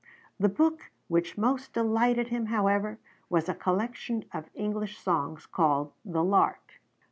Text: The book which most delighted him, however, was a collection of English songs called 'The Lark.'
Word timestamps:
The 0.39 0.49
book 0.49 0.89
which 1.09 1.37
most 1.37 1.73
delighted 1.73 2.29
him, 2.29 2.47
however, 2.47 2.97
was 3.29 3.47
a 3.47 3.53
collection 3.53 4.25
of 4.33 4.49
English 4.55 4.97
songs 4.97 5.45
called 5.45 5.91
'The 6.03 6.23
Lark.' 6.23 6.81